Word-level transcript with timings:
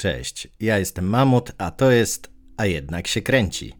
Cześć, 0.00 0.48
ja 0.60 0.78
jestem 0.78 1.04
Mamut, 1.04 1.52
a 1.58 1.70
to 1.70 1.90
jest 1.90 2.30
A 2.56 2.66
jednak 2.66 3.06
się 3.06 3.22
kręci. 3.22 3.79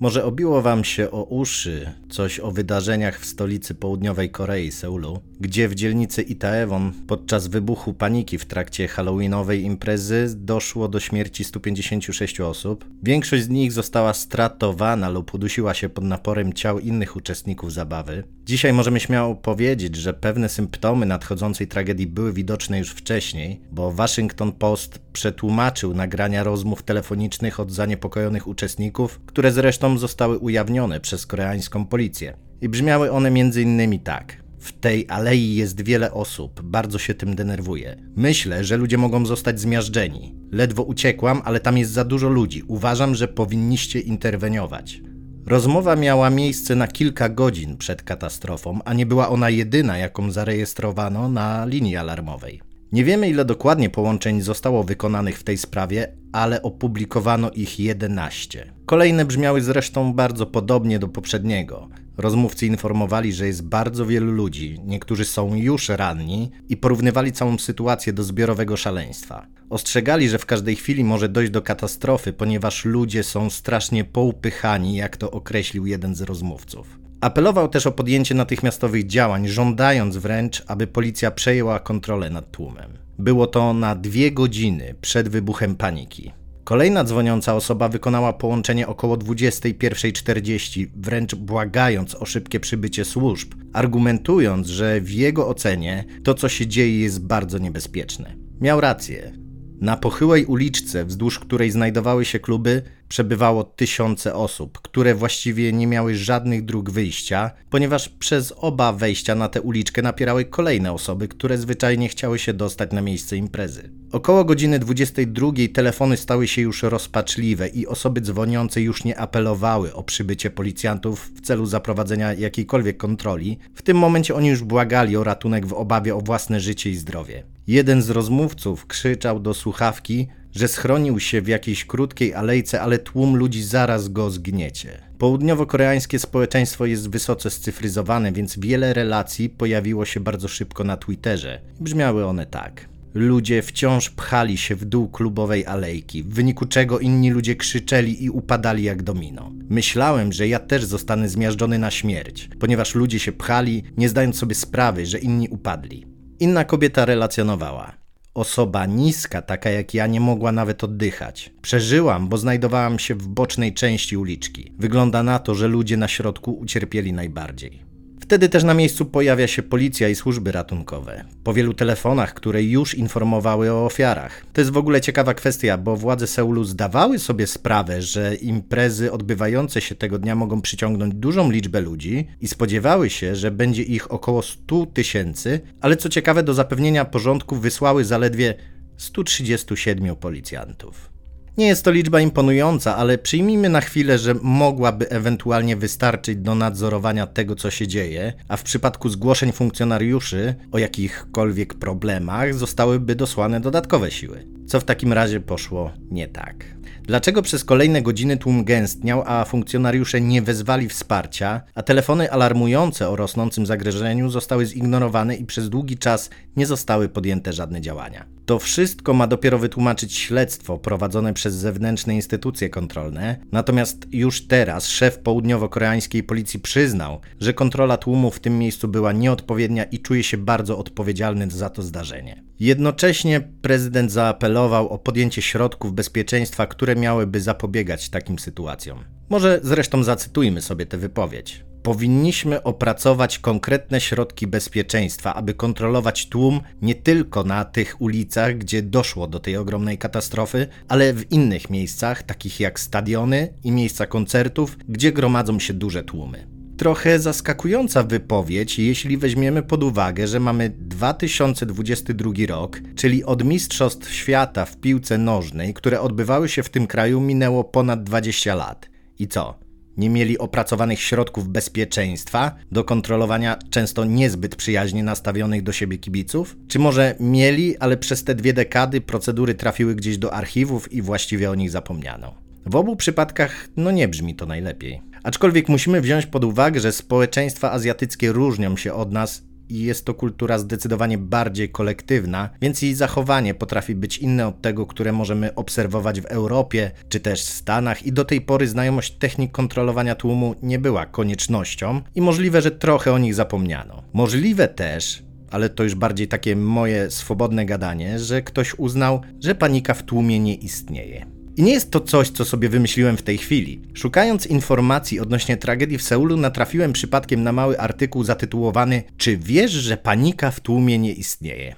Może 0.00 0.24
obiło 0.24 0.62
wam 0.62 0.84
się 0.84 1.10
o 1.10 1.22
uszy 1.24 1.92
coś 2.08 2.40
o 2.40 2.50
wydarzeniach 2.50 3.20
w 3.20 3.26
stolicy 3.26 3.74
południowej 3.74 4.30
Korei, 4.30 4.72
Seulu, 4.72 5.20
gdzie 5.40 5.68
w 5.68 5.74
dzielnicy 5.74 6.22
Itaewon 6.22 6.92
podczas 7.06 7.46
wybuchu 7.46 7.94
paniki 7.94 8.38
w 8.38 8.44
trakcie 8.44 8.88
halloweenowej 8.88 9.62
imprezy 9.62 10.34
doszło 10.36 10.88
do 10.88 11.00
śmierci 11.00 11.44
156 11.44 12.40
osób. 12.40 12.84
Większość 13.02 13.42
z 13.42 13.48
nich 13.48 13.72
została 13.72 14.14
stratowana 14.14 15.08
lub 15.08 15.34
udusiła 15.34 15.74
się 15.74 15.88
pod 15.88 16.04
naporem 16.04 16.52
ciał 16.52 16.78
innych 16.78 17.16
uczestników 17.16 17.72
zabawy. 17.72 18.24
Dzisiaj 18.44 18.72
możemy 18.72 19.00
śmiało 19.00 19.34
powiedzieć, 19.34 19.96
że 19.96 20.14
pewne 20.14 20.48
symptomy 20.48 21.06
nadchodzącej 21.06 21.66
tragedii 21.68 22.06
były 22.06 22.32
widoczne 22.32 22.78
już 22.78 22.90
wcześniej, 22.90 23.60
bo 23.72 23.92
Washington 23.92 24.52
Post 24.52 24.98
przetłumaczył 25.12 25.94
nagrania 25.94 26.44
rozmów 26.44 26.82
telefonicznych 26.82 27.60
od 27.60 27.72
zaniepokojonych 27.72 28.46
uczestników, 28.46 29.20
które 29.26 29.52
zresztą 29.52 29.85
zostały 29.98 30.38
ujawnione 30.38 31.00
przez 31.00 31.26
koreańską 31.26 31.86
policję. 31.86 32.36
I 32.60 32.68
brzmiały 32.68 33.10
one 33.10 33.28
m.in. 33.28 34.00
tak. 34.00 34.46
W 34.58 34.72
tej 34.72 35.06
alei 35.08 35.54
jest 35.54 35.80
wiele 35.80 36.12
osób, 36.12 36.62
bardzo 36.62 36.98
się 36.98 37.14
tym 37.14 37.34
denerwuję. 37.34 37.96
Myślę, 38.16 38.64
że 38.64 38.76
ludzie 38.76 38.98
mogą 38.98 39.26
zostać 39.26 39.60
zmiażdżeni. 39.60 40.34
Ledwo 40.52 40.82
uciekłam, 40.82 41.42
ale 41.44 41.60
tam 41.60 41.78
jest 41.78 41.92
za 41.92 42.04
dużo 42.04 42.28
ludzi. 42.28 42.62
Uważam, 42.68 43.14
że 43.14 43.28
powinniście 43.28 44.00
interweniować. 44.00 45.00
Rozmowa 45.46 45.96
miała 45.96 46.30
miejsce 46.30 46.74
na 46.76 46.88
kilka 46.88 47.28
godzin 47.28 47.76
przed 47.76 48.02
katastrofą, 48.02 48.78
a 48.84 48.94
nie 48.94 49.06
była 49.06 49.28
ona 49.28 49.50
jedyna, 49.50 49.98
jaką 49.98 50.30
zarejestrowano 50.30 51.28
na 51.28 51.66
linii 51.66 51.96
alarmowej. 51.96 52.65
Nie 52.92 53.04
wiemy, 53.04 53.28
ile 53.28 53.44
dokładnie 53.44 53.90
połączeń 53.90 54.40
zostało 54.40 54.84
wykonanych 54.84 55.38
w 55.38 55.42
tej 55.42 55.58
sprawie, 55.58 56.12
ale 56.32 56.62
opublikowano 56.62 57.50
ich 57.50 57.80
11. 57.80 58.72
Kolejne 58.86 59.24
brzmiały 59.24 59.62
zresztą 59.62 60.12
bardzo 60.12 60.46
podobnie 60.46 60.98
do 60.98 61.08
poprzedniego. 61.08 61.88
Rozmówcy 62.16 62.66
informowali, 62.66 63.32
że 63.32 63.46
jest 63.46 63.64
bardzo 63.64 64.06
wielu 64.06 64.32
ludzi, 64.32 64.80
niektórzy 64.84 65.24
są 65.24 65.54
już 65.54 65.88
ranni 65.88 66.50
i 66.68 66.76
porównywali 66.76 67.32
całą 67.32 67.58
sytuację 67.58 68.12
do 68.12 68.22
zbiorowego 68.22 68.76
szaleństwa. 68.76 69.46
Ostrzegali, 69.70 70.28
że 70.28 70.38
w 70.38 70.46
każdej 70.46 70.76
chwili 70.76 71.04
może 71.04 71.28
dojść 71.28 71.52
do 71.52 71.62
katastrofy, 71.62 72.32
ponieważ 72.32 72.84
ludzie 72.84 73.22
są 73.22 73.50
strasznie 73.50 74.04
poupychani, 74.04 74.96
jak 74.96 75.16
to 75.16 75.30
określił 75.30 75.86
jeden 75.86 76.14
z 76.14 76.20
rozmówców. 76.20 77.05
Apelował 77.26 77.68
też 77.68 77.86
o 77.86 77.92
podjęcie 77.92 78.34
natychmiastowych 78.34 79.06
działań, 79.06 79.48
żądając 79.48 80.16
wręcz, 80.16 80.62
aby 80.66 80.86
policja 80.86 81.30
przejęła 81.30 81.78
kontrolę 81.78 82.30
nad 82.30 82.50
tłumem. 82.50 82.98
Było 83.18 83.46
to 83.46 83.74
na 83.74 83.94
dwie 83.94 84.32
godziny 84.32 84.94
przed 85.00 85.28
wybuchem 85.28 85.76
paniki. 85.76 86.32
Kolejna 86.64 87.04
dzwoniąca 87.04 87.54
osoba 87.54 87.88
wykonała 87.88 88.32
połączenie 88.32 88.86
około 88.86 89.16
21.40, 89.16 90.86
wręcz 90.96 91.34
błagając 91.34 92.14
o 92.14 92.24
szybkie 92.24 92.60
przybycie 92.60 93.04
służb, 93.04 93.54
argumentując, 93.72 94.66
że 94.66 95.00
w 95.00 95.10
jego 95.10 95.48
ocenie 95.48 96.04
to, 96.24 96.34
co 96.34 96.48
się 96.48 96.66
dzieje, 96.66 97.00
jest 97.00 97.26
bardzo 97.26 97.58
niebezpieczne. 97.58 98.34
Miał 98.60 98.80
rację. 98.80 99.32
Na 99.80 99.96
pochyłej 99.96 100.44
uliczce, 100.44 101.04
wzdłuż 101.04 101.38
której 101.38 101.70
znajdowały 101.70 102.24
się 102.24 102.38
kluby, 102.38 102.82
przebywało 103.08 103.64
tysiące 103.64 104.34
osób, 104.34 104.80
które 104.82 105.14
właściwie 105.14 105.72
nie 105.72 105.86
miały 105.86 106.14
żadnych 106.14 106.64
dróg 106.64 106.90
wyjścia, 106.90 107.50
ponieważ 107.70 108.08
przez 108.08 108.54
oba 108.56 108.92
wejścia 108.92 109.34
na 109.34 109.48
tę 109.48 109.62
uliczkę 109.62 110.02
napierały 110.02 110.44
kolejne 110.44 110.92
osoby, 110.92 111.28
które 111.28 111.58
zwyczajnie 111.58 112.08
chciały 112.08 112.38
się 112.38 112.52
dostać 112.52 112.92
na 112.92 113.02
miejsce 113.02 113.36
imprezy. 113.36 113.90
Około 114.12 114.44
godziny 114.44 114.78
22 114.78 115.52
telefony 115.74 116.16
stały 116.16 116.48
się 116.48 116.62
już 116.62 116.82
rozpaczliwe 116.82 117.68
i 117.68 117.86
osoby 117.86 118.20
dzwoniące 118.20 118.80
już 118.80 119.04
nie 119.04 119.18
apelowały 119.18 119.94
o 119.94 120.02
przybycie 120.02 120.50
policjantów 120.50 121.30
w 121.34 121.40
celu 121.40 121.66
zaprowadzenia 121.66 122.32
jakiejkolwiek 122.32 122.96
kontroli. 122.96 123.58
W 123.74 123.82
tym 123.82 123.96
momencie 123.96 124.34
oni 124.34 124.48
już 124.48 124.64
błagali 124.64 125.16
o 125.16 125.24
ratunek 125.24 125.66
w 125.66 125.72
obawie 125.72 126.14
o 126.14 126.20
własne 126.20 126.60
życie 126.60 126.90
i 126.90 126.96
zdrowie. 126.96 127.42
Jeden 127.66 128.02
z 128.02 128.10
rozmówców 128.10 128.86
krzyczał 128.86 129.40
do 129.40 129.54
słuchawki, 129.54 130.28
że 130.56 130.68
schronił 130.68 131.20
się 131.20 131.42
w 131.42 131.48
jakiejś 131.48 131.84
krótkiej 131.84 132.34
alejce, 132.34 132.80
ale 132.80 132.98
tłum 132.98 133.36
ludzi 133.36 133.62
zaraz 133.62 134.08
go 134.08 134.30
zgniecie. 134.30 134.98
Południowo-koreańskie 135.18 136.18
społeczeństwo 136.18 136.86
jest 136.86 137.10
wysoce 137.10 137.50
scyfryzowane, 137.50 138.32
więc 138.32 138.58
wiele 138.58 138.94
relacji 138.94 139.48
pojawiło 139.48 140.04
się 140.04 140.20
bardzo 140.20 140.48
szybko 140.48 140.84
na 140.84 140.96
Twitterze. 140.96 141.60
Brzmiały 141.80 142.26
one 142.26 142.46
tak. 142.46 142.88
Ludzie 143.14 143.62
wciąż 143.62 144.10
pchali 144.10 144.56
się 144.56 144.76
w 144.76 144.84
dół 144.84 145.08
klubowej 145.08 145.66
alejki, 145.66 146.22
w 146.22 146.28
wyniku 146.28 146.66
czego 146.66 146.98
inni 146.98 147.30
ludzie 147.30 147.56
krzyczeli 147.56 148.24
i 148.24 148.30
upadali 148.30 148.82
jak 148.82 149.02
domino. 149.02 149.52
Myślałem, 149.68 150.32
że 150.32 150.48
ja 150.48 150.58
też 150.58 150.84
zostanę 150.84 151.28
zmiażdżony 151.28 151.78
na 151.78 151.90
śmierć, 151.90 152.48
ponieważ 152.60 152.94
ludzie 152.94 153.18
się 153.18 153.32
pchali, 153.32 153.82
nie 153.96 154.08
zdając 154.08 154.38
sobie 154.38 154.54
sprawy, 154.54 155.06
że 155.06 155.18
inni 155.18 155.48
upadli. 155.48 156.06
Inna 156.40 156.64
kobieta 156.64 157.04
relacjonowała. 157.04 158.05
Osoba 158.36 158.86
niska, 158.86 159.42
taka 159.42 159.70
jak 159.70 159.94
ja, 159.94 160.06
nie 160.06 160.20
mogła 160.20 160.52
nawet 160.52 160.84
oddychać. 160.84 161.52
Przeżyłam, 161.62 162.28
bo 162.28 162.38
znajdowałam 162.38 162.98
się 162.98 163.14
w 163.14 163.28
bocznej 163.28 163.74
części 163.74 164.16
uliczki. 164.16 164.72
Wygląda 164.78 165.22
na 165.22 165.38
to, 165.38 165.54
że 165.54 165.68
ludzie 165.68 165.96
na 165.96 166.08
środku 166.08 166.52
ucierpieli 166.52 167.12
najbardziej. 167.12 167.85
Wtedy 168.26 168.48
też 168.48 168.64
na 168.64 168.74
miejscu 168.74 169.04
pojawia 169.04 169.46
się 169.46 169.62
policja 169.62 170.08
i 170.08 170.14
służby 170.14 170.52
ratunkowe. 170.52 171.24
Po 171.44 171.54
wielu 171.54 171.74
telefonach, 171.74 172.34
które 172.34 172.62
już 172.62 172.94
informowały 172.94 173.72
o 173.72 173.86
ofiarach. 173.86 174.46
To 174.52 174.60
jest 174.60 174.70
w 174.70 174.76
ogóle 174.76 175.00
ciekawa 175.00 175.34
kwestia, 175.34 175.78
bo 175.78 175.96
władze 175.96 176.26
Seulu 176.26 176.64
zdawały 176.64 177.18
sobie 177.18 177.46
sprawę, 177.46 178.02
że 178.02 178.34
imprezy 178.34 179.12
odbywające 179.12 179.80
się 179.80 179.94
tego 179.94 180.18
dnia 180.18 180.34
mogą 180.34 180.60
przyciągnąć 180.60 181.14
dużą 181.14 181.50
liczbę 181.50 181.80
ludzi 181.80 182.26
i 182.40 182.48
spodziewały 182.48 183.10
się, 183.10 183.36
że 183.36 183.50
będzie 183.50 183.82
ich 183.82 184.12
około 184.12 184.42
100 184.42 184.86
tysięcy, 184.86 185.60
ale 185.80 185.96
co 185.96 186.08
ciekawe, 186.08 186.42
do 186.42 186.54
zapewnienia 186.54 187.04
porządku 187.04 187.56
wysłały 187.56 188.04
zaledwie 188.04 188.54
137 188.96 190.16
policjantów. 190.16 191.15
Nie 191.58 191.66
jest 191.66 191.84
to 191.84 191.90
liczba 191.90 192.20
imponująca, 192.20 192.96
ale 192.96 193.18
przyjmijmy 193.18 193.68
na 193.68 193.80
chwilę, 193.80 194.18
że 194.18 194.34
mogłaby 194.42 195.10
ewentualnie 195.10 195.76
wystarczyć 195.76 196.38
do 196.38 196.54
nadzorowania 196.54 197.26
tego, 197.26 197.56
co 197.56 197.70
się 197.70 197.88
dzieje, 197.88 198.32
a 198.48 198.56
w 198.56 198.62
przypadku 198.62 199.08
zgłoszeń 199.08 199.52
funkcjonariuszy 199.52 200.54
o 200.72 200.78
jakichkolwiek 200.78 201.74
problemach 201.74 202.54
zostałyby 202.54 203.14
dosłane 203.14 203.60
dodatkowe 203.60 204.10
siły. 204.10 204.55
Co 204.66 204.80
w 204.80 204.84
takim 204.84 205.12
razie 205.12 205.40
poszło 205.40 205.90
nie 206.10 206.28
tak? 206.28 206.76
Dlaczego 207.02 207.42
przez 207.42 207.64
kolejne 207.64 208.02
godziny 208.02 208.36
tłum 208.36 208.64
gęstniał, 208.64 209.22
a 209.26 209.44
funkcjonariusze 209.44 210.20
nie 210.20 210.42
wezwali 210.42 210.88
wsparcia, 210.88 211.62
a 211.74 211.82
telefony 211.82 212.32
alarmujące 212.32 213.08
o 213.08 213.16
rosnącym 213.16 213.66
zagrożeniu 213.66 214.30
zostały 214.30 214.66
zignorowane 214.66 215.36
i 215.36 215.44
przez 215.44 215.68
długi 215.68 215.98
czas 215.98 216.30
nie 216.56 216.66
zostały 216.66 217.08
podjęte 217.08 217.52
żadne 217.52 217.80
działania? 217.80 218.26
To 218.46 218.58
wszystko 218.58 219.14
ma 219.14 219.26
dopiero 219.26 219.58
wytłumaczyć 219.58 220.14
śledztwo 220.14 220.78
prowadzone 220.78 221.34
przez 221.34 221.54
zewnętrzne 221.54 222.14
instytucje 222.14 222.70
kontrolne, 222.70 223.36
natomiast 223.52 224.06
już 224.12 224.46
teraz 224.46 224.88
szef 224.88 225.18
południowo-koreańskiej 225.18 226.22
policji 226.22 226.60
przyznał, 226.60 227.20
że 227.40 227.54
kontrola 227.54 227.96
tłumu 227.96 228.30
w 228.30 228.40
tym 228.40 228.58
miejscu 228.58 228.88
była 228.88 229.12
nieodpowiednia 229.12 229.84
i 229.84 229.98
czuje 229.98 230.22
się 230.22 230.36
bardzo 230.36 230.78
odpowiedzialny 230.78 231.50
za 231.50 231.70
to 231.70 231.82
zdarzenie. 231.82 232.42
Jednocześnie 232.60 233.40
prezydent 233.40 234.12
zaapelował 234.12 234.55
o 234.64 234.98
podjęcie 234.98 235.42
środków 235.42 235.92
bezpieczeństwa, 235.92 236.66
które 236.66 236.96
miałyby 236.96 237.40
zapobiegać 237.40 238.08
takim 238.08 238.38
sytuacjom. 238.38 239.04
Może 239.28 239.60
zresztą 239.62 240.02
zacytujmy 240.02 240.62
sobie 240.62 240.86
tę 240.86 240.96
wypowiedź 240.96 241.66
powinniśmy 241.86 242.62
opracować 242.62 243.38
konkretne 243.38 244.00
środki 244.00 244.46
bezpieczeństwa, 244.46 245.34
aby 245.34 245.54
kontrolować 245.54 246.28
tłum 246.28 246.60
nie 246.82 246.94
tylko 246.94 247.44
na 247.44 247.64
tych 247.64 248.00
ulicach, 248.00 248.58
gdzie 248.58 248.82
doszło 248.82 249.26
do 249.26 249.40
tej 249.40 249.56
ogromnej 249.56 249.98
katastrofy, 249.98 250.66
ale 250.88 251.12
w 251.12 251.32
innych 251.32 251.70
miejscach, 251.70 252.22
takich 252.22 252.60
jak 252.60 252.80
stadiony 252.80 253.54
i 253.64 253.72
miejsca 253.72 254.06
koncertów, 254.06 254.78
gdzie 254.88 255.12
gromadzą 255.12 255.58
się 255.58 255.74
duże 255.74 256.04
tłumy. 256.04 256.55
Trochę 256.76 257.18
zaskakująca 257.18 258.02
wypowiedź, 258.02 258.78
jeśli 258.78 259.16
weźmiemy 259.16 259.62
pod 259.62 259.82
uwagę, 259.82 260.26
że 260.26 260.40
mamy 260.40 260.70
2022 260.70 262.32
rok, 262.48 262.80
czyli 262.96 263.24
od 263.24 263.44
Mistrzostw 263.44 264.12
Świata 264.12 264.64
w 264.64 264.76
piłce 264.76 265.18
nożnej, 265.18 265.74
które 265.74 266.00
odbywały 266.00 266.48
się 266.48 266.62
w 266.62 266.70
tym 266.70 266.86
kraju, 266.86 267.20
minęło 267.20 267.64
ponad 267.64 268.04
20 268.04 268.54
lat. 268.54 268.90
I 269.18 269.28
co? 269.28 269.66
nie 269.96 270.10
mieli 270.10 270.38
opracowanych 270.38 271.00
środków 271.00 271.48
bezpieczeństwa 271.48 272.56
do 272.72 272.84
kontrolowania 272.84 273.58
często 273.70 274.04
niezbyt 274.04 274.56
przyjaźnie 274.56 275.04
nastawionych 275.04 275.62
do 275.62 275.72
siebie 275.72 275.98
kibiców? 275.98 276.56
Czy 276.68 276.78
może 276.78 277.14
mieli, 277.20 277.78
ale 277.78 277.96
przez 277.96 278.24
te 278.24 278.34
dwie 278.34 278.52
dekady 278.52 279.00
procedury 279.00 279.54
trafiły 279.54 279.94
gdzieś 279.94 280.18
do 280.18 280.32
archiwów 280.32 280.92
i 280.92 281.02
właściwie 281.02 281.50
o 281.50 281.54
nich 281.54 281.70
zapomniano? 281.70 282.45
W 282.66 282.76
obu 282.76 282.96
przypadkach 282.96 283.68
no 283.76 283.90
nie 283.90 284.08
brzmi 284.08 284.34
to 284.34 284.46
najlepiej. 284.46 285.02
Aczkolwiek 285.22 285.68
musimy 285.68 286.00
wziąć 286.00 286.26
pod 286.26 286.44
uwagę, 286.44 286.80
że 286.80 286.92
społeczeństwa 286.92 287.72
azjatyckie 287.72 288.32
różnią 288.32 288.76
się 288.76 288.94
od 288.94 289.12
nas 289.12 289.42
i 289.68 289.80
jest 289.80 290.04
to 290.04 290.14
kultura 290.14 290.58
zdecydowanie 290.58 291.18
bardziej 291.18 291.68
kolektywna, 291.68 292.50
więc 292.60 292.82
jej 292.82 292.94
zachowanie 292.94 293.54
potrafi 293.54 293.94
być 293.94 294.18
inne 294.18 294.46
od 294.46 294.62
tego, 294.62 294.86
które 294.86 295.12
możemy 295.12 295.54
obserwować 295.54 296.20
w 296.20 296.26
Europie 296.26 296.90
czy 297.08 297.20
też 297.20 297.42
Stanach 297.42 298.06
i 298.06 298.12
do 298.12 298.24
tej 298.24 298.40
pory 298.40 298.68
znajomość 298.68 299.12
technik 299.12 299.52
kontrolowania 299.52 300.14
tłumu 300.14 300.54
nie 300.62 300.78
była 300.78 301.06
koniecznością 301.06 302.00
i 302.14 302.20
możliwe, 302.20 302.62
że 302.62 302.70
trochę 302.70 303.12
o 303.12 303.18
nich 303.18 303.34
zapomniano. 303.34 304.02
Możliwe 304.12 304.68
też, 304.68 305.22
ale 305.50 305.70
to 305.70 305.84
już 305.84 305.94
bardziej 305.94 306.28
takie 306.28 306.56
moje 306.56 307.10
swobodne 307.10 307.66
gadanie, 307.66 308.18
że 308.18 308.42
ktoś 308.42 308.74
uznał, 308.78 309.20
że 309.40 309.54
panika 309.54 309.94
w 309.94 310.02
tłumie 310.02 310.40
nie 310.40 310.54
istnieje. 310.54 311.35
I 311.56 311.62
nie 311.62 311.72
jest 311.72 311.90
to 311.90 312.00
coś, 312.00 312.30
co 312.30 312.44
sobie 312.44 312.68
wymyśliłem 312.68 313.16
w 313.16 313.22
tej 313.22 313.38
chwili. 313.38 313.82
Szukając 313.94 314.46
informacji 314.46 315.20
odnośnie 315.20 315.56
tragedii 315.56 315.98
w 315.98 316.02
Seulu, 316.02 316.36
natrafiłem 316.36 316.92
przypadkiem 316.92 317.42
na 317.42 317.52
mały 317.52 317.80
artykuł 317.80 318.24
zatytułowany 318.24 319.02
Czy 319.16 319.36
wiesz, 319.36 319.70
że 319.70 319.96
panika 319.96 320.50
w 320.50 320.60
tłumie 320.60 320.98
nie 320.98 321.12
istnieje? 321.12 321.76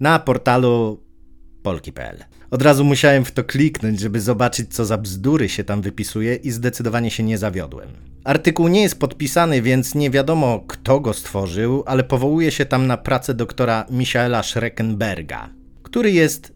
Na 0.00 0.18
portalu 0.18 1.00
polki.pl. 1.62 2.24
Od 2.50 2.62
razu 2.62 2.84
musiałem 2.84 3.24
w 3.24 3.32
to 3.32 3.44
kliknąć, 3.44 4.00
żeby 4.00 4.20
zobaczyć, 4.20 4.74
co 4.74 4.84
za 4.84 4.98
bzdury 4.98 5.48
się 5.48 5.64
tam 5.64 5.82
wypisuje, 5.82 6.34
i 6.34 6.50
zdecydowanie 6.50 7.10
się 7.10 7.22
nie 7.22 7.38
zawiodłem. 7.38 7.88
Artykuł 8.24 8.68
nie 8.68 8.82
jest 8.82 8.98
podpisany, 8.98 9.62
więc 9.62 9.94
nie 9.94 10.10
wiadomo, 10.10 10.64
kto 10.66 11.00
go 11.00 11.12
stworzył, 11.12 11.82
ale 11.86 12.04
powołuje 12.04 12.50
się 12.50 12.66
tam 12.66 12.86
na 12.86 12.96
pracę 12.96 13.34
doktora 13.34 13.86
Michaela 13.90 14.42
Schreckenberga, 14.42 15.50
który 15.82 16.12
jest 16.12 16.52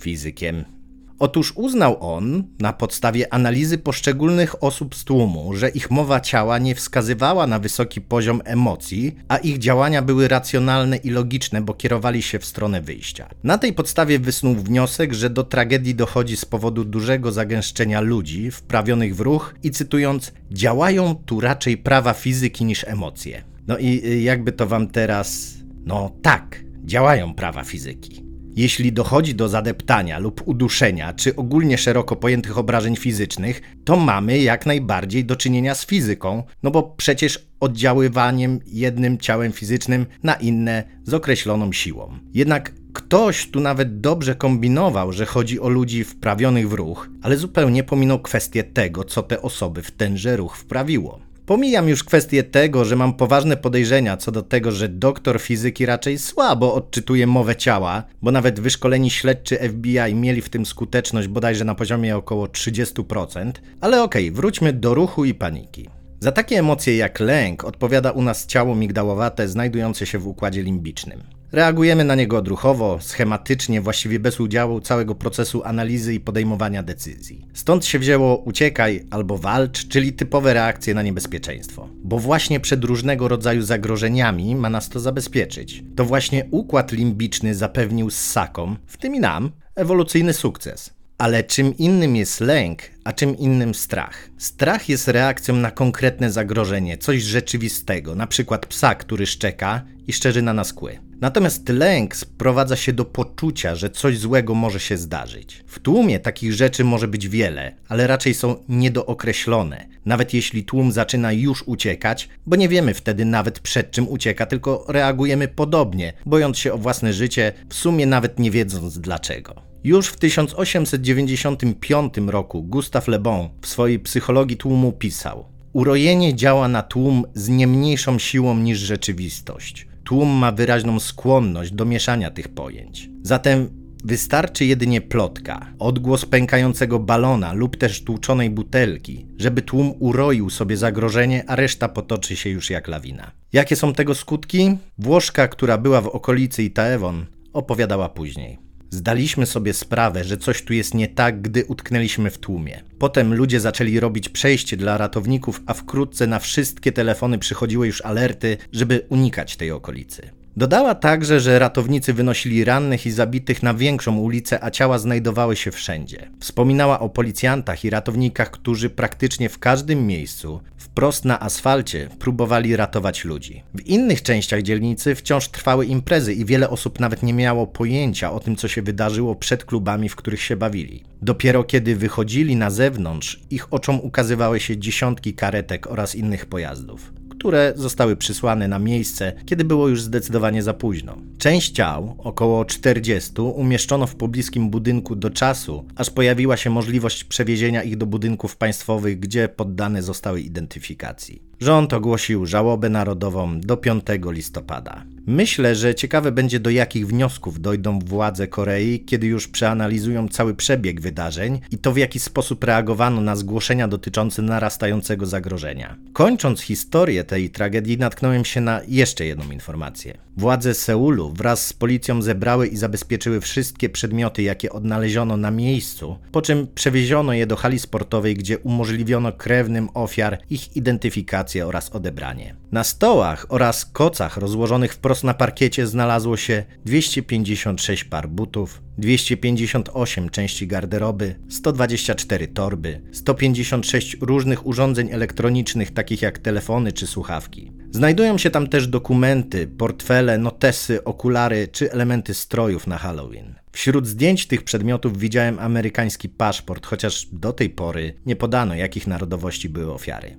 fizykiem. 0.00 0.73
Otóż 1.18 1.52
uznał 1.56 1.96
on, 2.00 2.44
na 2.60 2.72
podstawie 2.72 3.34
analizy 3.34 3.78
poszczególnych 3.78 4.64
osób 4.64 4.94
z 4.94 5.04
tłumu, 5.04 5.54
że 5.56 5.68
ich 5.68 5.90
mowa 5.90 6.20
ciała 6.20 6.58
nie 6.58 6.74
wskazywała 6.74 7.46
na 7.46 7.58
wysoki 7.58 8.00
poziom 8.00 8.42
emocji, 8.44 9.16
a 9.28 9.36
ich 9.36 9.58
działania 9.58 10.02
były 10.02 10.28
racjonalne 10.28 10.96
i 10.96 11.10
logiczne, 11.10 11.62
bo 11.62 11.74
kierowali 11.74 12.22
się 12.22 12.38
w 12.38 12.44
stronę 12.44 12.80
wyjścia. 12.80 13.28
Na 13.44 13.58
tej 13.58 13.72
podstawie 13.72 14.18
wysnuł 14.18 14.54
wniosek, 14.54 15.12
że 15.12 15.30
do 15.30 15.44
tragedii 15.44 15.94
dochodzi 15.94 16.36
z 16.36 16.44
powodu 16.44 16.84
dużego 16.84 17.32
zagęszczenia 17.32 18.00
ludzi 18.00 18.50
wprawionych 18.50 19.16
w 19.16 19.20
ruch 19.20 19.54
i 19.62 19.70
cytując, 19.70 20.32
działają 20.50 21.14
tu 21.14 21.40
raczej 21.40 21.76
prawa 21.76 22.12
fizyki 22.12 22.64
niż 22.64 22.84
emocje. 22.84 23.44
No 23.66 23.78
i 23.78 24.06
y, 24.06 24.20
jakby 24.20 24.52
to 24.52 24.66
wam 24.66 24.88
teraz. 24.88 25.54
No 25.86 26.10
tak, 26.22 26.64
działają 26.84 27.34
prawa 27.34 27.64
fizyki. 27.64 28.23
Jeśli 28.56 28.92
dochodzi 28.92 29.34
do 29.34 29.48
zadeptania 29.48 30.18
lub 30.18 30.42
uduszenia, 30.44 31.12
czy 31.12 31.36
ogólnie 31.36 31.78
szeroko 31.78 32.16
pojętych 32.16 32.58
obrażeń 32.58 32.96
fizycznych, 32.96 33.60
to 33.84 33.96
mamy 33.96 34.38
jak 34.38 34.66
najbardziej 34.66 35.24
do 35.24 35.36
czynienia 35.36 35.74
z 35.74 35.86
fizyką, 35.86 36.42
no 36.62 36.70
bo 36.70 36.82
przecież 36.82 37.46
oddziaływaniem 37.60 38.60
jednym 38.66 39.18
ciałem 39.18 39.52
fizycznym 39.52 40.06
na 40.22 40.34
inne 40.34 40.84
z 41.04 41.14
określoną 41.14 41.72
siłą. 41.72 42.18
Jednak 42.34 42.72
ktoś 42.92 43.50
tu 43.50 43.60
nawet 43.60 44.00
dobrze 44.00 44.34
kombinował, 44.34 45.12
że 45.12 45.26
chodzi 45.26 45.60
o 45.60 45.68
ludzi 45.68 46.04
wprawionych 46.04 46.68
w 46.68 46.72
ruch, 46.72 47.08
ale 47.22 47.36
zupełnie 47.36 47.84
pominął 47.84 48.18
kwestię 48.18 48.64
tego, 48.64 49.04
co 49.04 49.22
te 49.22 49.42
osoby 49.42 49.82
w 49.82 49.90
tenże 49.90 50.36
ruch 50.36 50.56
wprawiło. 50.56 51.20
Pomijam 51.46 51.88
już 51.88 52.04
kwestię 52.04 52.42
tego, 52.42 52.84
że 52.84 52.96
mam 52.96 53.14
poważne 53.14 53.56
podejrzenia 53.56 54.16
co 54.16 54.32
do 54.32 54.42
tego, 54.42 54.72
że 54.72 54.88
doktor 54.88 55.40
fizyki 55.40 55.86
raczej 55.86 56.18
słabo 56.18 56.74
odczytuje 56.74 57.26
mowę 57.26 57.56
ciała, 57.56 58.02
bo 58.22 58.32
nawet 58.32 58.60
wyszkoleni 58.60 59.10
śledczy 59.10 59.56
FBI 59.56 60.14
mieli 60.14 60.42
w 60.42 60.48
tym 60.48 60.66
skuteczność 60.66 61.28
bodajże 61.28 61.64
na 61.64 61.74
poziomie 61.74 62.16
około 62.16 62.46
30%. 62.46 63.52
Ale 63.80 64.02
okej, 64.02 64.28
okay, 64.28 64.36
wróćmy 64.36 64.72
do 64.72 64.94
ruchu 64.94 65.24
i 65.24 65.34
paniki. 65.34 65.88
Za 66.20 66.32
takie 66.32 66.58
emocje 66.58 66.96
jak 66.96 67.20
lęk 67.20 67.64
odpowiada 67.64 68.10
u 68.10 68.22
nas 68.22 68.46
ciało 68.46 68.74
migdałowate 68.74 69.48
znajdujące 69.48 70.06
się 70.06 70.18
w 70.18 70.26
układzie 70.26 70.62
limbicznym. 70.62 71.22
Reagujemy 71.52 72.04
na 72.04 72.14
niego 72.14 72.36
odruchowo, 72.36 72.98
schematycznie, 73.00 73.80
właściwie 73.80 74.20
bez 74.20 74.40
udziału 74.40 74.80
całego 74.80 75.14
procesu 75.14 75.64
analizy 75.64 76.14
i 76.14 76.20
podejmowania 76.20 76.82
decyzji. 76.82 77.46
Stąd 77.52 77.86
się 77.86 77.98
wzięło 77.98 78.36
uciekaj 78.36 79.06
albo 79.10 79.38
walcz, 79.38 79.88
czyli 79.88 80.12
typowe 80.12 80.54
reakcje 80.54 80.94
na 80.94 81.02
niebezpieczeństwo. 81.02 81.88
Bo 82.04 82.18
właśnie 82.18 82.60
przed 82.60 82.84
różnego 82.84 83.28
rodzaju 83.28 83.62
zagrożeniami 83.62 84.56
ma 84.56 84.70
nas 84.70 84.88
to 84.88 85.00
zabezpieczyć. 85.00 85.84
To 85.96 86.04
właśnie 86.04 86.44
układ 86.50 86.92
limbiczny 86.92 87.54
zapewnił 87.54 88.10
ssakom, 88.10 88.76
w 88.86 88.96
tym 88.96 89.14
i 89.14 89.20
nam, 89.20 89.50
ewolucyjny 89.74 90.32
sukces. 90.32 90.94
Ale 91.18 91.44
czym 91.44 91.78
innym 91.78 92.16
jest 92.16 92.40
lęk, 92.40 92.82
a 93.04 93.12
czym 93.12 93.38
innym 93.38 93.74
strach. 93.74 94.30
Strach 94.38 94.88
jest 94.88 95.08
reakcją 95.08 95.56
na 95.56 95.70
konkretne 95.70 96.30
zagrożenie, 96.30 96.98
coś 96.98 97.22
rzeczywistego, 97.22 98.14
na 98.14 98.26
przykład 98.26 98.66
psa, 98.66 98.94
który 98.94 99.26
szczeka 99.26 99.82
i 100.06 100.12
szczerzy 100.12 100.42
na 100.42 100.52
nas 100.52 100.72
kły. 100.72 100.98
Natomiast 101.20 101.68
lęk 101.68 102.16
sprowadza 102.16 102.76
się 102.76 102.92
do 102.92 103.04
poczucia, 103.04 103.74
że 103.74 103.90
coś 103.90 104.18
złego 104.18 104.54
może 104.54 104.80
się 104.80 104.96
zdarzyć. 104.96 105.64
W 105.66 105.78
tłumie 105.78 106.20
takich 106.20 106.52
rzeczy 106.52 106.84
może 106.84 107.08
być 107.08 107.28
wiele, 107.28 107.76
ale 107.88 108.06
raczej 108.06 108.34
są 108.34 108.56
niedookreślone. 108.68 109.86
Nawet 110.04 110.34
jeśli 110.34 110.64
tłum 110.64 110.92
zaczyna 110.92 111.32
już 111.32 111.62
uciekać, 111.66 112.28
bo 112.46 112.56
nie 112.56 112.68
wiemy 112.68 112.94
wtedy 112.94 113.24
nawet 113.24 113.60
przed 113.60 113.90
czym 113.90 114.08
ucieka, 114.08 114.46
tylko 114.46 114.84
reagujemy 114.88 115.48
podobnie, 115.48 116.12
bojąc 116.26 116.58
się 116.58 116.72
o 116.72 116.78
własne 116.78 117.12
życie, 117.12 117.52
w 117.68 117.74
sumie 117.74 118.06
nawet 118.06 118.38
nie 118.38 118.50
wiedząc 118.50 118.98
dlaczego. 118.98 119.54
Już 119.84 120.08
w 120.08 120.16
1895 120.16 122.14
roku 122.26 122.62
Gustave 122.62 123.08
Le 123.08 123.18
Bon 123.18 123.48
w 123.62 123.66
swojej 123.66 123.98
psychologii 123.98 124.56
tłumu 124.56 124.92
pisał: 124.92 125.44
Urojenie 125.72 126.34
działa 126.34 126.68
na 126.68 126.82
tłum 126.82 127.24
z 127.34 127.48
nie 127.48 127.66
mniejszą 127.66 128.18
siłą 128.18 128.56
niż 128.56 128.78
rzeczywistość. 128.78 129.86
Tłum 130.04 130.28
ma 130.28 130.52
wyraźną 130.52 131.00
skłonność 131.00 131.72
do 131.72 131.84
mieszania 131.84 132.30
tych 132.30 132.48
pojęć. 132.48 133.10
Zatem 133.22 133.68
wystarczy 134.04 134.64
jedynie 134.64 135.00
plotka, 135.00 135.66
odgłos 135.78 136.26
pękającego 136.26 136.98
balona 136.98 137.52
lub 137.52 137.76
też 137.76 138.04
tłuczonej 138.04 138.50
butelki, 138.50 139.26
żeby 139.38 139.62
tłum 139.62 139.94
uroił 139.98 140.50
sobie 140.50 140.76
zagrożenie, 140.76 141.44
a 141.46 141.56
reszta 141.56 141.88
potoczy 141.88 142.36
się 142.36 142.50
już 142.50 142.70
jak 142.70 142.88
lawina. 142.88 143.30
Jakie 143.52 143.76
są 143.76 143.92
tego 143.92 144.14
skutki? 144.14 144.76
Włoszka, 144.98 145.48
która 145.48 145.78
była 145.78 146.00
w 146.00 146.08
okolicy 146.08 146.62
Itaewon, 146.62 147.26
opowiadała 147.52 148.08
później. 148.08 148.63
Zdaliśmy 148.94 149.46
sobie 149.46 149.72
sprawę, 149.72 150.24
że 150.24 150.36
coś 150.36 150.62
tu 150.62 150.72
jest 150.72 150.94
nie 150.94 151.08
tak, 151.08 151.42
gdy 151.42 151.64
utknęliśmy 151.64 152.30
w 152.30 152.38
tłumie. 152.38 152.82
Potem 152.98 153.34
ludzie 153.34 153.60
zaczęli 153.60 154.00
robić 154.00 154.28
przejście 154.28 154.76
dla 154.76 154.98
ratowników, 154.98 155.62
a 155.66 155.74
wkrótce 155.74 156.26
na 156.26 156.38
wszystkie 156.38 156.92
telefony 156.92 157.38
przychodziły 157.38 157.86
już 157.86 158.00
alerty, 158.00 158.56
żeby 158.72 159.06
unikać 159.08 159.56
tej 159.56 159.70
okolicy. 159.70 160.30
Dodała 160.56 160.94
także, 160.94 161.40
że 161.40 161.58
ratownicy 161.58 162.12
wynosili 162.12 162.64
rannych 162.64 163.06
i 163.06 163.10
zabitych 163.10 163.62
na 163.62 163.74
większą 163.74 164.16
ulicę, 164.16 164.64
a 164.64 164.70
ciała 164.70 164.98
znajdowały 164.98 165.56
się 165.56 165.70
wszędzie. 165.70 166.30
Wspominała 166.40 167.00
o 167.00 167.08
policjantach 167.08 167.84
i 167.84 167.90
ratownikach, 167.90 168.50
którzy 168.50 168.90
praktycznie 168.90 169.48
w 169.48 169.58
każdym 169.58 170.06
miejscu, 170.06 170.60
wprost 170.76 171.24
na 171.24 171.40
asfalcie, 171.40 172.08
próbowali 172.18 172.76
ratować 172.76 173.24
ludzi. 173.24 173.62
W 173.74 173.80
innych 173.80 174.22
częściach 174.22 174.62
dzielnicy 174.62 175.14
wciąż 175.14 175.48
trwały 175.48 175.86
imprezy 175.86 176.34
i 176.34 176.44
wiele 176.44 176.70
osób 176.70 177.00
nawet 177.00 177.22
nie 177.22 177.34
miało 177.34 177.66
pojęcia 177.66 178.32
o 178.32 178.40
tym, 178.40 178.56
co 178.56 178.68
się 178.68 178.82
wydarzyło 178.82 179.34
przed 179.34 179.64
klubami, 179.64 180.08
w 180.08 180.16
których 180.16 180.42
się 180.42 180.56
bawili. 180.56 181.04
Dopiero 181.22 181.64
kiedy 181.64 181.96
wychodzili 181.96 182.56
na 182.56 182.70
zewnątrz, 182.70 183.40
ich 183.50 183.72
oczom 183.72 184.00
ukazywały 184.00 184.60
się 184.60 184.76
dziesiątki 184.76 185.34
karetek 185.34 185.86
oraz 185.86 186.14
innych 186.14 186.46
pojazdów 186.46 187.23
które 187.44 187.72
zostały 187.76 188.16
przysłane 188.16 188.68
na 188.68 188.78
miejsce, 188.78 189.32
kiedy 189.46 189.64
było 189.64 189.88
już 189.88 190.02
zdecydowanie 190.02 190.62
za 190.62 190.74
późno. 190.74 191.16
Część 191.38 191.72
ciał, 191.72 192.14
około 192.18 192.64
40, 192.64 193.32
umieszczono 193.40 194.06
w 194.06 194.16
pobliskim 194.16 194.70
budynku 194.70 195.16
do 195.16 195.30
czasu, 195.30 195.84
aż 195.96 196.10
pojawiła 196.10 196.56
się 196.56 196.70
możliwość 196.70 197.24
przewiezienia 197.24 197.82
ich 197.82 197.96
do 197.96 198.06
budynków 198.06 198.56
państwowych, 198.56 199.20
gdzie 199.20 199.48
poddane 199.48 200.02
zostały 200.02 200.40
identyfikacji. 200.40 201.42
Rząd 201.60 201.92
ogłosił 201.92 202.46
żałobę 202.46 202.88
narodową 202.88 203.60
do 203.60 203.76
5 203.76 204.04
listopada. 204.24 205.04
Myślę, 205.26 205.74
że 205.74 205.94
ciekawe 205.94 206.32
będzie 206.32 206.60
do 206.60 206.70
jakich 206.70 207.06
wniosków 207.06 207.60
dojdą 207.60 207.98
władze 207.98 208.48
Korei, 208.48 209.04
kiedy 209.04 209.26
już 209.26 209.48
przeanalizują 209.48 210.28
cały 210.28 210.54
przebieg 210.54 211.00
wydarzeń 211.00 211.60
i 211.70 211.78
to 211.78 211.92
w 211.92 211.96
jaki 211.96 212.20
sposób 212.20 212.64
reagowano 212.64 213.20
na 213.20 213.36
zgłoszenia 213.36 213.88
dotyczące 213.88 214.42
narastającego 214.42 215.26
zagrożenia. 215.26 215.96
Kończąc 216.12 216.60
historię 216.60 217.24
tej 217.24 217.50
tragedii, 217.50 217.98
natknąłem 217.98 218.44
się 218.44 218.60
na 218.60 218.80
jeszcze 218.88 219.26
jedną 219.26 219.50
informację. 219.50 220.23
Władze 220.36 220.74
Seulu 220.74 221.32
wraz 221.32 221.66
z 221.66 221.72
policją 221.72 222.22
zebrały 222.22 222.66
i 222.66 222.76
zabezpieczyły 222.76 223.40
wszystkie 223.40 223.88
przedmioty, 223.88 224.42
jakie 224.42 224.72
odnaleziono 224.72 225.36
na 225.36 225.50
miejscu, 225.50 226.18
po 226.32 226.42
czym 226.42 226.66
przewieziono 226.74 227.32
je 227.32 227.46
do 227.46 227.56
hali 227.56 227.78
sportowej, 227.78 228.34
gdzie 228.34 228.58
umożliwiono 228.58 229.32
krewnym 229.32 229.88
ofiar 229.94 230.38
ich 230.50 230.76
identyfikację 230.76 231.66
oraz 231.66 231.90
odebranie. 231.90 232.56
Na 232.72 232.84
stołach 232.84 233.46
oraz 233.48 233.84
kocach 233.84 234.36
rozłożonych 234.36 234.92
wprost 234.92 235.24
na 235.24 235.34
parkiecie 235.34 235.86
znalazło 235.86 236.36
się 236.36 236.64
256 236.84 238.04
par 238.04 238.28
butów, 238.28 238.82
258 238.98 240.30
części 240.30 240.66
garderoby, 240.66 241.34
124 241.48 242.48
torby, 242.48 243.00
156 243.12 244.16
różnych 244.20 244.66
urządzeń 244.66 245.08
elektronicznych 245.12 245.90
takich 245.90 246.22
jak 246.22 246.38
telefony 246.38 246.92
czy 246.92 247.06
słuchawki. 247.06 247.72
Znajdują 247.90 248.38
się 248.38 248.50
tam 248.50 248.66
też 248.66 248.88
dokumenty, 248.88 249.66
portfele, 249.66 250.38
notesy, 250.38 251.04
okulary 251.04 251.68
czy 251.68 251.92
elementy 251.92 252.34
strojów 252.34 252.86
na 252.86 252.98
Halloween. 252.98 253.54
Wśród 253.72 254.06
zdjęć 254.06 254.46
tych 254.46 254.62
przedmiotów 254.62 255.18
widziałem 255.18 255.58
amerykański 255.58 256.28
paszport, 256.28 256.86
chociaż 256.86 257.26
do 257.32 257.52
tej 257.52 257.70
pory 257.70 258.14
nie 258.26 258.36
podano, 258.36 258.74
jakich 258.74 259.06
narodowości 259.06 259.68
były 259.68 259.92
ofiary. 259.92 260.36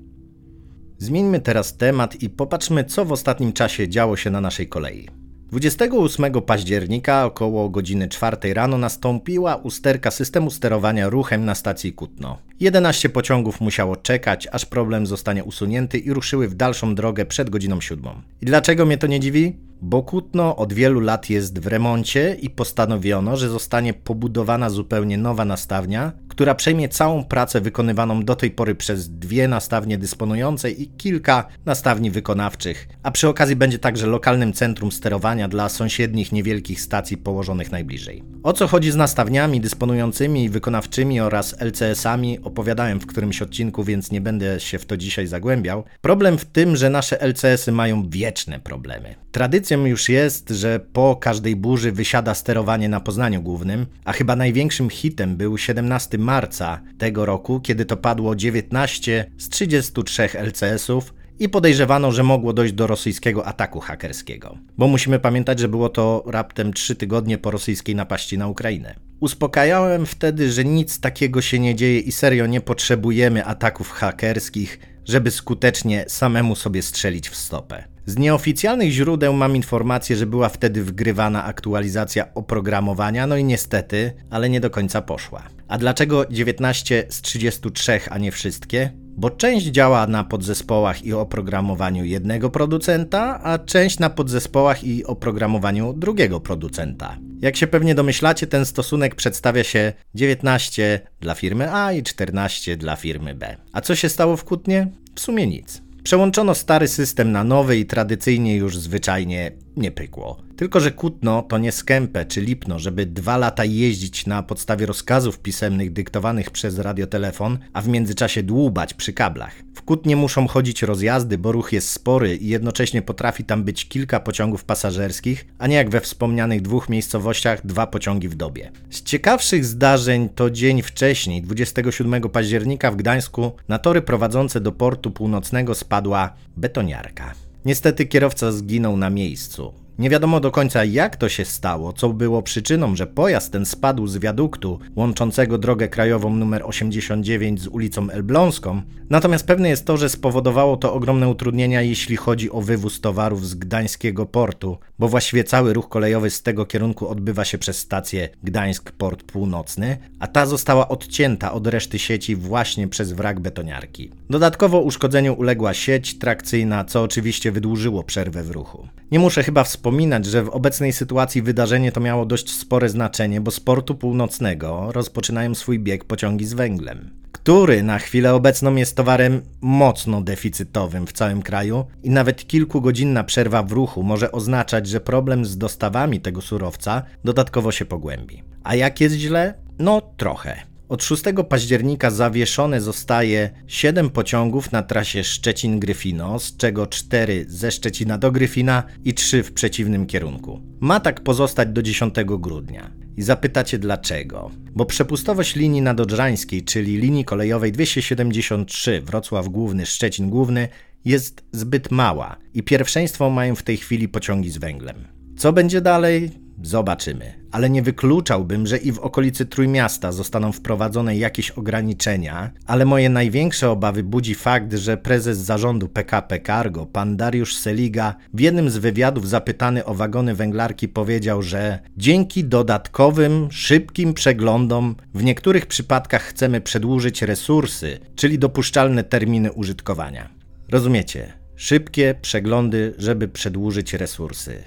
Zmieńmy 0.98 1.40
teraz 1.40 1.78
temat 1.78 2.24
i 2.24 2.30
popatrzmy, 2.30 2.84
co 2.84 3.06
w 3.06 3.12
ostatnim 3.12 3.54
czasie 3.54 3.90
działo 3.90 4.18
się 4.18 4.30
na 4.30 4.42
naszej 4.42 4.68
kolei. 4.68 5.25
28 5.52 6.42
października 6.42 7.25
około 7.25 7.70
godziny 7.70 8.08
4 8.08 8.54
rano 8.54 8.78
nastąpiła 8.78 9.56
usterka 9.56 10.12
systemu 10.12 10.52
sterowania 10.52 11.10
ruchem 11.10 11.46
na 11.46 11.56
stacji 11.56 11.94
Kutno. 11.94 12.38
11 12.60 13.10
pociągów 13.10 13.62
musiało 13.62 13.96
czekać, 13.96 14.48
aż 14.52 14.66
problem 14.66 15.08
zostanie 15.08 15.44
usunięty 15.44 15.98
i 15.98 16.14
ruszyły 16.14 16.48
w 16.48 16.56
dalszą 16.56 16.96
drogę 16.96 17.25
przed 17.25 17.50
godziną 17.50 17.82
7. 17.82 18.04
I 18.42 18.46
dlaczego 18.46 18.86
mnie 18.86 18.98
to 18.98 19.08
nie 19.08 19.20
dziwi? 19.20 19.58
Bo 19.82 20.04
Kutno 20.04 20.56
od 20.56 20.74
wielu 20.74 21.00
lat 21.00 21.30
jest 21.30 21.60
w 21.60 21.68
remoncie 21.68 22.38
i 22.42 22.50
postanowiono, 22.50 23.38
że 23.38 23.50
zostanie 23.50 23.94
pobudowana 23.94 24.70
zupełnie 24.70 25.18
nowa 25.18 25.46
nastawnia, 25.46 26.12
która 26.36 26.56
przejmie 26.56 26.89
całą 26.89 27.24
pracę 27.24 27.62
wykonywaną 27.62 28.24
do 28.24 28.36
tej 28.36 28.51
pory 28.51 28.75
przez 28.75 29.10
dwie 29.10 29.48
nastawnie 29.48 29.98
dysponujące 29.98 30.72
i 30.72 30.88
kilka 30.88 31.48
nastawni 31.65 32.12
wykonawczych, 32.12 32.88
a 33.04 33.12
przy 33.12 33.27
okazji 33.27 33.56
będzie 33.56 33.80
także 33.80 34.08
lokalnym 34.08 34.54
centrum 34.54 34.92
sterowania 34.92 35.48
dla 35.48 35.70
sąsiednich 35.70 36.32
niewielkich 36.32 36.82
stacji 36.82 37.18
położonych 37.18 37.72
najbliżej. 37.72 38.24
O 38.44 38.54
co 38.54 38.68
chodzi 38.68 38.92
z 38.92 38.96
nastawniami 38.96 39.62
dysponującymi 39.62 40.44
i 40.44 40.50
wykonawczymi 40.50 41.20
oraz 41.20 41.56
LCS-ami 41.62 42.39
opowiadałem 42.44 43.00
w 43.00 43.06
którymś 43.06 43.42
odcinku, 43.42 43.84
więc 43.84 44.12
nie 44.12 44.22
będę 44.22 44.60
się 44.60 44.80
w 44.80 44.86
to 44.86 44.98
dzisiaj 44.98 45.27
zagłębiał. 45.27 45.84
Problem 46.01 46.38
w 46.38 46.46
tym, 46.46 46.75
że 46.75 46.89
nasze 46.89 47.22
LCS-y 47.22 47.72
mają 47.72 48.10
wieczne 48.10 48.60
problemy. 48.60 49.15
Tradycją 49.32 49.86
już 49.86 50.10
jest, 50.10 50.50
że 50.50 50.80
po 50.80 51.15
każdej 51.15 51.56
burzy 51.56 51.92
wysiada 51.92 52.34
sterowanie 52.34 52.89
na 52.89 53.00
Poznaniu 53.00 53.42
Głównym, 53.42 53.86
a 54.06 54.13
chyba 54.13 54.36
największym 54.36 54.89
hitem 54.89 55.38
był 55.38 55.58
17 55.58 56.18
marca 56.25 56.82
tego 56.98 57.25
roku, 57.25 57.60
kiedy 57.60 57.86
to 57.86 57.98
padło 57.98 58.36
19 58.36 59.32
z 59.38 59.50
33 59.50 60.29
LCS-ów 60.34 61.13
i 61.39 61.50
podejrzewano, 61.50 62.12
że 62.12 62.24
mogło 62.24 62.53
dojść 62.53 62.74
do 62.74 62.88
rosyjskiego 62.88 63.46
ataku 63.46 63.79
hakerskiego. 63.79 64.58
Bo 64.77 64.88
musimy 64.88 65.20
pamiętać, 65.20 65.60
że 65.60 65.67
było 65.67 65.89
to 65.89 66.24
raptem 66.27 66.74
3 66.74 66.96
tygodnie 66.96 67.38
po 67.38 67.51
rosyjskiej 67.51 67.96
napaści 67.96 68.38
na 68.38 68.48
Ukrainę. 68.48 68.96
Uspokajałem 69.20 70.05
wtedy, 70.05 70.51
że 70.51 70.65
nic 70.65 71.00
takiego 71.00 71.41
się 71.41 71.60
nie 71.60 71.75
dzieje 71.75 72.00
i 72.00 72.12
serio 72.12 72.46
nie 72.46 72.62
potrzebujemy 72.62 73.46
ataków 73.46 73.91
hakerskich, 73.91 74.79
żeby 75.05 75.32
skutecznie 75.32 76.05
samemu 76.08 76.55
sobie 76.55 76.82
strzelić 76.82 77.29
w 77.29 77.36
stopę. 77.36 77.84
Z 78.05 78.17
nieoficjalnych 78.17 78.91
źródeł 78.91 79.34
mam 79.34 79.55
informację, 79.55 80.15
że 80.15 80.25
była 80.25 80.50
wtedy 80.50 80.84
wgrywana 80.84 81.44
aktualizacja 81.44 82.34
oprogramowania, 82.34 83.27
no 83.27 83.38
i 83.38 83.44
niestety, 83.44 84.13
ale 84.29 84.50
nie 84.50 84.60
do 84.60 84.70
końca 84.70 85.01
poszła. 85.01 85.44
A 85.68 85.78
dlaczego 85.78 86.26
19 86.30 87.06
z 87.10 87.22
33, 87.22 88.00
a 88.10 88.18
nie 88.18 88.32
wszystkie? 88.32 88.92
Bo 89.18 89.30
część 89.30 89.66
działa 89.66 90.08
na 90.08 90.24
podzespołach 90.24 91.04
i 91.04 91.14
oprogramowaniu 91.14 92.06
jednego 92.06 92.50
producenta, 92.50 93.40
a 93.44 93.60
część 93.60 94.00
na 94.00 94.10
podzespołach 94.10 94.84
i 94.84 95.06
oprogramowaniu 95.06 95.94
drugiego 95.94 96.40
producenta. 96.40 97.18
Jak 97.42 97.56
się 97.56 97.68
pewnie 97.68 97.96
domyślacie, 97.96 98.48
ten 98.48 98.66
stosunek 98.66 99.16
przedstawia 99.16 99.64
się 99.64 99.94
19 100.16 101.02
dla 101.22 101.36
firmy 101.36 101.74
A 101.74 101.94
i 101.94 102.04
14 102.04 102.78
dla 102.78 102.96
firmy 102.96 103.36
B. 103.36 103.58
A 103.74 103.82
co 103.82 103.96
się 103.96 104.10
stało 104.10 104.38
w 104.38 104.44
Kutnie? 104.44 104.88
W 105.16 105.20
sumie 105.20 105.48
nic. 105.48 105.82
Przełączono 106.04 106.56
stary 106.56 106.88
system 106.88 107.32
na 107.32 107.44
nowy 107.44 107.78
i 107.78 107.86
tradycyjnie 107.86 108.56
już 108.56 108.78
zwyczajnie 108.78 109.52
nie 109.77 109.91
pykło. 109.91 110.38
Tylko, 110.55 110.79
że 110.79 110.91
Kutno 110.91 111.41
to 111.41 111.58
nie 111.58 111.72
Skępę 111.72 112.25
czy 112.25 112.41
Lipno, 112.41 112.79
żeby 112.79 113.05
dwa 113.05 113.38
lata 113.38 113.65
jeździć 113.65 114.25
na 114.25 114.44
podstawie 114.44 114.86
rozkazów 114.86 115.39
pisemnych 115.39 115.94
dyktowanych 115.94 116.51
przez 116.51 116.79
radiotelefon, 116.79 117.58
a 117.74 117.82
w 117.82 117.88
międzyczasie 117.88 118.44
dłubać 118.44 118.94
przy 118.94 119.13
kablach. 119.13 119.55
W 119.75 119.82
Kutnie 119.82 120.15
muszą 120.15 120.48
chodzić 120.48 120.84
rozjazdy, 120.84 121.38
bo 121.38 121.51
ruch 121.51 121.74
jest 121.74 121.89
spory 121.89 122.36
i 122.36 122.48
jednocześnie 122.48 123.01
potrafi 123.01 123.44
tam 123.44 123.63
być 123.63 123.88
kilka 123.88 124.20
pociągów 124.20 124.63
pasażerskich, 124.63 125.46
a 125.60 125.67
nie 125.67 125.75
jak 125.75 125.89
we 125.89 126.01
wspomnianych 126.01 126.62
dwóch 126.62 126.89
miejscowościach 126.89 127.65
dwa 127.65 127.88
pociągi 127.88 128.29
w 128.29 128.36
dobie. 128.36 128.72
Z 128.89 129.03
ciekawszych 129.03 129.65
zdarzeń 129.65 130.29
to 130.29 130.50
dzień 130.50 130.82
wcześniej, 130.82 131.41
27 131.41 132.29
października 132.29 132.91
w 132.91 132.96
Gdańsku, 132.96 133.51
na 133.67 133.79
tory 133.79 134.01
prowadzące 134.01 134.62
do 134.62 134.72
portu 134.72 135.12
północnego 135.12 135.75
spadła 135.75 136.34
betoniarka. 136.58 137.45
Niestety 137.66 138.06
kierowca 138.06 138.52
zginął 138.52 138.98
na 138.98 139.10
miejscu. 139.10 139.85
Nie 140.00 140.10
wiadomo 140.10 140.40
do 140.40 140.52
końca 140.52 140.86
jak 140.86 141.16
to 141.16 141.30
się 141.30 141.46
stało, 141.46 141.94
co 141.94 142.10
było 142.10 142.42
przyczyną, 142.42 142.96
że 142.96 143.08
pojazd 143.08 143.52
ten 143.52 143.66
spadł 143.66 144.08
z 144.08 144.18
wiaduktu 144.18 144.80
łączącego 144.96 145.58
drogę 145.58 145.88
krajową 145.88 146.34
nr 146.34 146.64
89 146.66 147.62
z 147.62 147.68
ulicą 147.68 148.10
Elbląską, 148.10 148.82
natomiast 149.10 149.48
pewne 149.48 149.70
jest 149.70 149.86
to, 149.86 149.98
że 149.98 150.10
spowodowało 150.10 150.78
to 150.78 150.94
ogromne 150.94 151.30
utrudnienia 151.30 151.82
jeśli 151.82 152.16
chodzi 152.16 152.52
o 152.52 152.62
wywóz 152.62 153.02
towarów 153.02 153.48
z 153.48 153.56
gdańskiego 153.56 154.25
portu, 154.25 154.78
bo 155.00 155.08
właściwie 155.08 155.44
cały 155.44 155.74
ruch 155.74 155.90
kolejowy 155.90 156.30
z 156.30 156.44
tego 156.44 156.66
kierunku 156.66 157.08
odbywa 157.08 157.46
się 157.46 157.58
przez 157.58 157.78
stację 157.78 158.30
Gdańsk 158.44 158.92
Port 158.92 159.24
Północny, 159.24 159.98
a 160.20 160.28
ta 160.28 160.46
została 160.46 160.88
odcięta 160.88 161.54
od 161.54 161.68
reszty 161.68 162.00
sieci 162.00 162.36
właśnie 162.36 162.88
przez 162.88 163.12
wrak 163.12 163.40
betoniarki. 163.40 164.12
Dodatkowo 164.30 164.82
uszkodzeniu 164.82 165.34
uległa 165.34 165.74
sieć 165.74 166.20
trakcyjna, 166.20 166.86
co 166.86 167.04
oczywiście 167.04 167.52
wydłużyło 167.52 168.04
przerwę 168.04 168.44
w 168.44 168.52
ruchu. 168.52 168.88
Nie 169.12 169.20
muszę 169.20 169.44
chyba 169.44 169.64
wspominać, 169.86 170.25
że 170.25 170.44
w 170.44 170.50
obecnej 170.50 170.94
sytuacji 170.94 171.42
wydarzenie 171.42 171.92
to 171.92 172.00
miało 172.00 172.25
dość 172.25 172.51
spore 172.51 172.89
znaczenie, 172.89 173.42
bo 173.42 173.51
z 173.51 173.60
portu 173.60 173.96
północnego 173.96 174.92
rozpoczynają 174.92 175.56
swój 175.56 175.80
bieg 175.80 176.04
pociągi 176.06 176.46
z 176.46 176.54
węglem, 176.54 177.10
który 177.32 177.84
na 177.84 178.00
chwilę 178.00 178.34
obecną 178.34 178.75
jest 178.75 178.96
towarem 178.96 179.42
mocno 179.62 180.22
deficytowym 180.22 181.08
w 181.08 181.13
całym 181.13 181.42
kraju 181.42 181.86
i 182.04 182.10
nawet 182.10 182.48
kilkugodzinna 182.48 183.24
przerwa 183.24 183.63
w 183.63 183.72
ruchu 183.72 184.04
może 184.04 184.32
oznaczać, 184.32 184.88
że 184.88 185.01
problem 185.01 185.46
z 185.46 185.58
dostawami 185.58 186.22
tego 186.22 186.42
surowca 186.42 187.04
dodatkowo 187.24 187.72
się 187.72 187.86
pogłębi. 187.86 188.44
A 188.63 188.75
jak 188.75 189.01
jest 189.01 189.15
źle? 189.15 189.54
No 189.80 190.01
trochę. 190.18 190.75
Od 190.89 191.04
6 191.04 191.24
października 191.50 192.12
zawieszone 192.12 192.82
zostaje 192.82 193.50
7 193.68 194.10
pociągów 194.10 194.72
na 194.72 194.84
trasie 194.84 195.22
Szczecin-Gryfino, 195.22 196.39
z 196.39 196.58
czego 196.58 196.88
4 196.88 197.46
ze 197.50 197.72
Szczecina 197.72 198.18
do 198.18 198.32
Gryfina 198.32 198.84
i 199.04 199.13
3 199.13 199.44
w 199.44 199.54
przeciwnym 199.54 200.06
kierunku. 200.06 200.62
Ma 200.80 201.00
tak 201.00 201.24
pozostać 201.24 201.70
do 201.70 201.82
10 201.82 202.15
grudnia. 202.25 202.92
I 203.18 203.22
zapytacie 203.22 203.80
dlaczego? 203.80 204.51
Bo 204.72 204.86
przepustowość 204.86 205.56
linii 205.56 205.82
nadodrzańskiej, 205.82 206.63
czyli 206.63 206.98
linii 206.98 207.25
kolejowej 207.25 207.72
273 207.72 209.01
Wrocław 209.01 209.48
Główny, 209.48 209.86
Szczecin 209.86 210.30
Główny 210.30 210.68
jest 211.06 211.44
zbyt 211.51 211.92
mała 211.92 212.38
i 212.54 212.63
pierwszeństwo 212.63 213.30
mają 213.30 213.56
w 213.56 213.63
tej 213.63 213.77
chwili 213.77 214.08
pociągi 214.08 214.50
z 214.50 214.58
węglem. 214.58 215.08
Co 215.38 215.54
będzie 215.54 215.82
dalej? 215.82 216.45
Zobaczymy, 216.64 217.34
ale 217.52 217.70
nie 217.70 217.82
wykluczałbym, 217.82 218.68
że 218.68 218.78
i 218.78 218.92
w 218.92 219.00
okolicy 219.00 219.46
Trójmiasta 219.46 220.12
zostaną 220.12 220.52
wprowadzone 220.52 221.18
jakieś 221.18 221.52
ograniczenia, 221.52 222.52
ale 222.66 222.86
moje 222.86 223.10
największe 223.10 223.70
obawy 223.70 224.04
budzi 224.04 224.36
fakt, 224.36 224.74
że 224.74 224.98
prezes 224.98 225.38
zarządu 225.38 225.88
PKP 225.88 226.40
Cargo, 226.40 226.86
pan 226.86 227.18
Dariusz 227.18 227.56
Seliga, 227.56 228.16
w 228.34 228.40
jednym 228.40 228.70
z 228.70 228.78
wywiadów 228.78 229.30
zapytany 229.30 229.86
o 229.86 229.94
wagony 229.94 230.36
węglarki 230.36 230.88
powiedział, 230.88 231.42
że 231.42 231.80
dzięki 231.98 232.44
dodatkowym, 232.44 233.48
szybkim 233.52 234.14
przeglądom 234.14 234.96
w 235.14 235.24
niektórych 235.24 235.66
przypadkach 235.66 236.24
chcemy 236.24 236.62
przedłużyć 236.62 237.22
resursy, 237.22 238.00
czyli 238.16 238.40
dopuszczalne 238.40 239.04
terminy 239.04 239.52
użytkowania. 239.52 240.30
Rozumiecie? 240.70 241.34
Szybkie 241.56 242.16
przeglądy, 242.22 242.94
żeby 242.98 243.28
przedłużyć 243.28 243.94
resursy. 243.94 244.64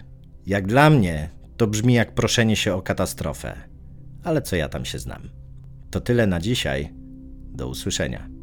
Jak 0.46 0.66
dla 0.66 0.90
mnie, 0.90 1.37
to 1.58 1.66
brzmi 1.66 1.94
jak 1.94 2.14
proszenie 2.14 2.56
się 2.56 2.74
o 2.74 2.82
katastrofę. 2.82 3.56
Ale 4.24 4.42
co 4.42 4.56
ja 4.56 4.68
tam 4.68 4.84
się 4.84 4.98
znam? 4.98 5.30
To 5.90 6.00
tyle 6.00 6.26
na 6.26 6.40
dzisiaj. 6.40 6.92
Do 7.50 7.68
usłyszenia. 7.68 8.37